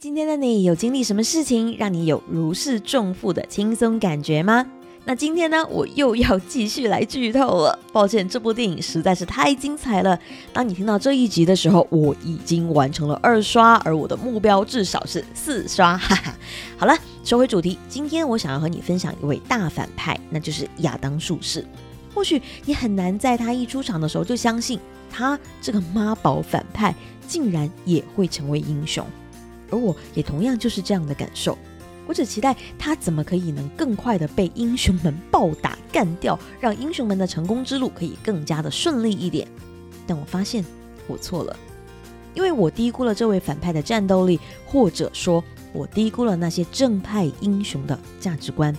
[0.00, 4.66] 今天的你有经历什么事情让你有如释重负的轻松感觉吗？
[5.04, 7.78] 那今天呢，我又要继续来剧透了。
[7.92, 10.18] 抱歉，这部电影实在是太精彩了。
[10.52, 15.96] 当你听到这一集的时候，我已经完成了二刷，而我的目标至少是四刷。
[15.96, 16.34] 哈哈，
[16.76, 21.64] 好了，收回主题，今天我想要和你分享一位大反派，那就是亚当术士。
[22.12, 24.80] 或许你很难在他一出场的时候就相信
[25.10, 26.94] 他这个妈宝反派
[27.28, 29.06] 竟然也会成为英雄。
[29.74, 31.58] 而我也同样就是这样的感受，
[32.06, 39.48] 我只期待他怎么可以能更快的被英雄们暴打干掉，让英雄们的成功之路可以更加的顺利一点。
[40.06, 40.64] 但我发现
[41.08, 41.56] 我错了，
[42.34, 45.42] 因为我低估了这位反派的战斗力，或者说，
[45.72, 48.76] 我低估了那些正派英雄的价值观。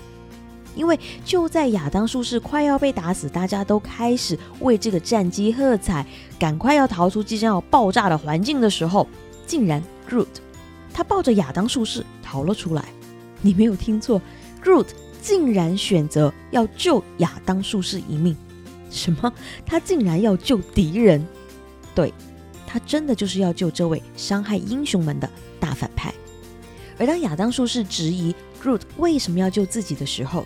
[0.75, 6.05] 因为就在亚当术士快要被打死，大家都开始为这个战机喝彩，
[6.37, 9.07] 赶快要逃出即将要爆炸的环境的时候，
[9.47, 10.27] 竟然 root。
[10.95, 12.85] 他抱着亚当术士逃了出来，
[13.41, 14.21] 你没有听错
[14.63, 14.87] ，Groot
[15.21, 18.33] 竟然选择要救亚当术士一命。
[18.89, 19.33] 什么？
[19.65, 21.27] 他竟然要救敌人？
[21.93, 22.13] 对，
[22.65, 26.13] 他真的就是要救这位伤害英雄们的大反派。
[26.97, 30.45] 而当亚当术士质疑 Groot 为什么要救自己的时候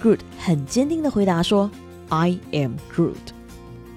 [0.00, 1.68] ，Groot 很坚定的回答说
[2.10, 3.16] ：“I am Groot。”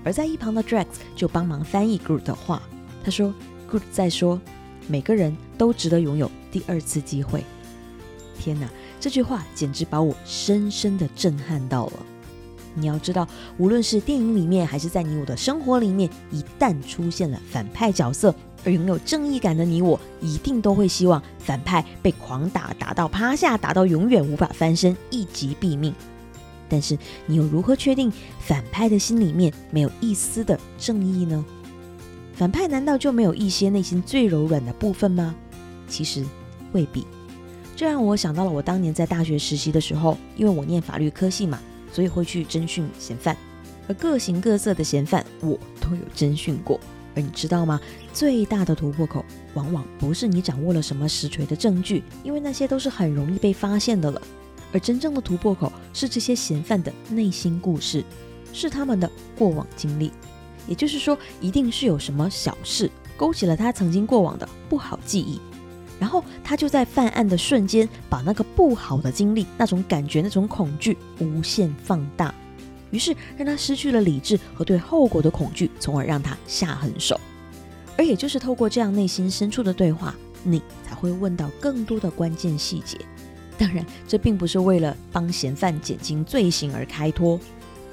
[0.04, 2.64] 而在一旁的 Drax 就帮忙翻译 Groot 的话，
[3.04, 3.32] 他说
[3.72, 4.42] ：“Groot 在说。”
[4.88, 7.44] 每个人都值得拥有第二次机会。
[8.40, 8.68] 天哪，
[9.00, 11.94] 这句话简直把我深深的震撼到了。
[12.76, 18.34] 你要知道，无论是电影里面，还是在你我的生活里面，一旦出现了反派角色，
[18.66, 25.94] 而拥有正义感的你我，一定都会希望反派被狂打，打到趴下，打到永远无法翻身，一击毙命。
[26.68, 31.46] 但是，你又如何确定反派的心里面没有一丝的正义呢？
[32.34, 35.34] 反派难道就没有一些内心最柔软的部分吗？
[35.88, 36.26] 其实
[36.72, 37.06] 未必。
[37.76, 41.60] 这让我想到了我当年在大学实习的时候，因为我念法律科系嘛，
[41.92, 43.36] 所以会去侦讯嫌犯，
[43.88, 46.80] 而各形各色的嫌犯我都有侦讯过。
[47.16, 47.80] 而你知道吗？
[48.12, 49.24] 最大的突破口
[49.54, 54.20] 往往不是你掌握了什么实锤的证据，因为那些都是很容易被发现的了。
[54.72, 58.04] 而真正的突破口是这些嫌犯的内心故事，
[58.52, 59.08] 是他们的
[59.38, 60.12] 过往经历。
[60.68, 65.40] 也就是说，一定是有什么小事勾起了他曾经过往的不好记忆，
[66.00, 72.34] 然后他就在犯案的瞬间，把那个不好的经历、那种感觉、那种恐惧无限放大，
[72.92, 77.20] 于是让他失去了理智和对后果的恐惧，从而让他下狠手。
[77.96, 82.98] 而也就是透过这样内心深处的对话，你才会问到更多的关键细节。
[83.56, 87.40] 当然，这并不是为了帮嫌犯减轻罪行而开脱。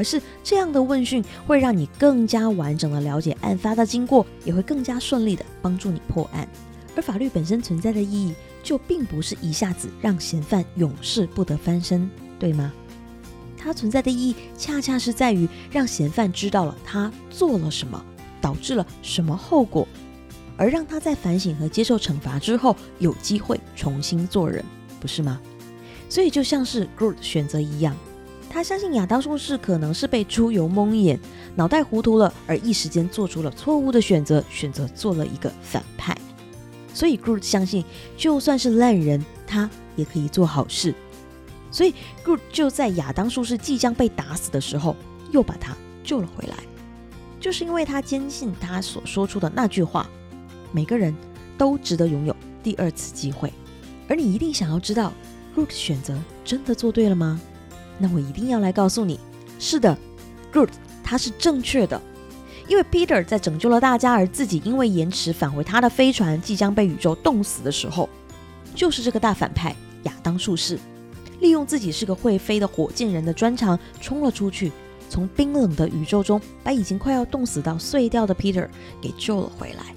[0.01, 6.49] 而是这样的问讯会让你更加完整的了解案发的经过，也会更加顺利的帮助你破案。
[6.97, 12.09] 而法律本身存在的意义，就并不是一下子让嫌犯永世不得翻身，
[12.39, 12.73] 对吗？
[13.59, 18.03] 它存在的意义，恰恰是在于让嫌犯知道了他做了什么，
[18.41, 19.87] 导致了什么后果，
[20.57, 24.65] 而让他在反省和接受惩罚之后，有机会重新做人，
[24.99, 25.39] 不是吗？
[26.09, 27.95] 所以就像是 Groot 选择一样。
[28.53, 31.19] 他相信亚当术士可能是被猪油蒙眼，
[31.55, 36.15] 脑袋糊涂了，而一时间做出了错误的选择，选择做了一个反派。
[36.93, 37.85] 所以 Groot 相信，
[38.17, 40.93] 就算是烂人，他也可以做好事。
[41.71, 41.95] 所以
[42.25, 44.97] Groot 就在亚当术士即将被打死的时候，
[45.31, 46.57] 又把他救了回来。
[47.39, 50.11] 就是因为他坚信他所说出的那句话：
[50.73, 51.15] 每个人
[51.57, 52.35] 都值得拥有
[52.65, 53.53] 第二次机会。
[54.09, 55.13] 而你一定想要知道
[55.55, 57.41] ，Groot 选择真的做对了吗？
[58.01, 59.21] 那我一定要来告诉你，
[59.59, 59.97] 是的
[60.51, 60.71] ，Good，
[61.05, 62.01] 它是正确的，
[62.67, 68.09] 因为 Peter 在拯救了大家，而自己因为延迟返回他的飞船，即将被宇宙冻死的时候，
[68.75, 70.79] 就是这个大反派亚当术士，
[71.41, 74.73] 利用自己是个会飞的火箭人的专长冲了出去，
[75.11, 78.67] 从冰冷的宇宙中把已经快要冻死到碎掉的 Peter
[79.01, 79.95] 给救了回来。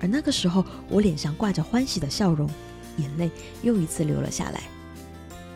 [0.00, 2.48] 而那个时候，我脸上挂着欢喜的笑容，
[2.96, 3.30] 眼泪
[3.62, 4.62] 又一次流了下来。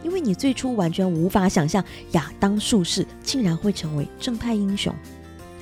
[0.03, 4.95] 因为你最初完全无法想象亚当术士竟然会成为正派英雄，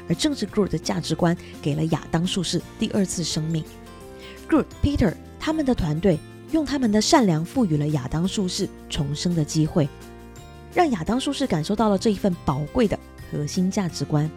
[0.09, 3.65] 而正是 Groot 的价值观给了亚当术士第二次生命。
[4.49, 6.19] Groot、Peter 他们的团队
[6.53, 9.89] 用他们的善良赋予了亚当术士重生的机会，
[10.73, 12.99] 让亚当术士感受到了这一份宝贵的
[13.31, 14.31] 核心价值观。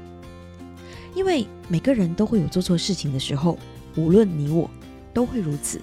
[1.13, 3.57] 因为每个人都会有做错事情的时候，
[3.95, 4.69] 无论你我
[5.13, 5.79] 都会如此。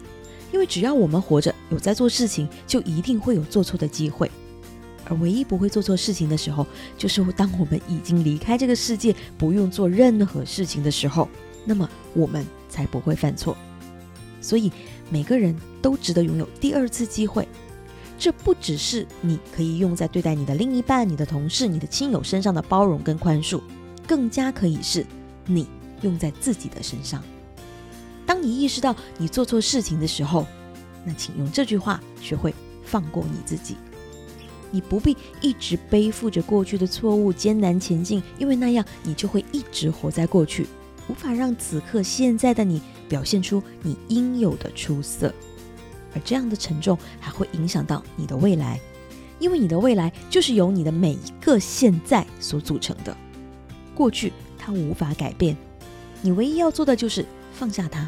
[0.52, 4.30] 因为只要我们活着，有在做事情，就一定会有做错的机会。
[5.04, 6.66] 而唯一不会做错事情的时候，
[6.96, 11.28] 就是当我们已经离开这个世界，不用做任何事情的时候，
[11.64, 13.56] 那么我们才不会犯错。
[14.40, 14.70] 所以，
[15.10, 17.48] 每个人都值得拥有第二次机会。
[18.18, 23.60] 这不只是你可以用在对待你的另一半、你的同事、你的亲友身上的包容跟宽恕，
[24.06, 25.06] 更加可以是
[25.46, 25.68] 你
[26.02, 27.22] 用在自己的身上。
[28.28, 30.46] 当你意识到你做错事情的时候，
[31.02, 32.54] 那请用这句话学会
[32.84, 33.74] 放过你自己。
[34.70, 40.66] 你不必一直背负着过去的错误艰难前进，因为那样你就会一直活在过去，
[41.08, 45.32] 无法让此刻现在的你表现出你应有的出色。
[46.14, 48.78] 而这样的沉重还会影响到你的未来，
[49.38, 53.16] 因为你的未来就是由你的每一个现在所组成的。
[53.94, 55.56] 过去它无法改变，
[56.20, 58.06] 你唯一要做的就是放下它，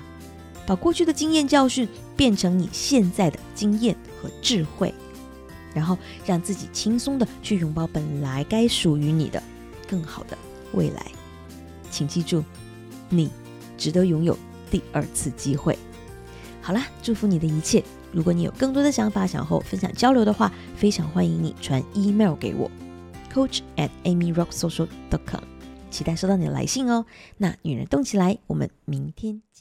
[0.71, 4.95] 把过去的经验教训变成你现在的经验和智慧，
[5.75, 9.43] 然后让自己轻松的去拥抱本来该属于你的
[9.89, 10.39] 更好的
[10.73, 11.05] 未来。
[11.91, 12.45] 请记住，
[13.09, 13.29] 你
[13.77, 14.39] 值得拥有
[14.71, 15.77] 第二次机会。
[16.63, 17.83] 好啦，祝福你的一切。
[18.13, 22.71] 如果你有更多的想法想和我分享交流的话，非常欢迎你传 email 给我
[23.35, 25.43] ，coach at amyrocksocial.com，
[25.91, 27.05] 期待收到你的来信哦。
[27.39, 29.59] 那女人动起来，我们明天见。